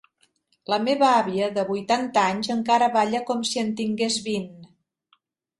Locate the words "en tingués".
3.65-4.19